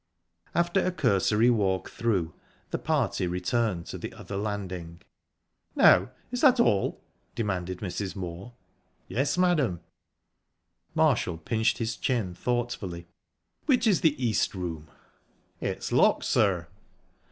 After 0.55 0.83
a 0.83 0.91
cursory 0.91 1.51
walk 1.51 1.91
through, 1.91 2.33
the 2.71 2.79
party 2.79 3.27
returned 3.27 3.85
to 3.85 3.99
the 3.99 4.11
other 4.13 4.35
landing. 4.35 5.03
"Now, 5.75 6.09
is 6.31 6.41
that 6.41 6.59
all?" 6.59 6.99
demanded 7.35 7.81
Mrs. 7.81 8.15
Moor. 8.15 8.53
"Yes, 9.07 9.37
madam." 9.37 9.81
Marshall 10.95 11.37
pinched 11.37 11.77
his 11.77 11.95
chin 11.97 12.33
thoughtfully. 12.33 13.05
"Which 13.67 13.85
is 13.85 14.01
the 14.01 14.17
East 14.19 14.55
Room?" 14.55 14.87
"It's 15.59 15.91
locked, 15.91 16.25
sir." 16.25 16.65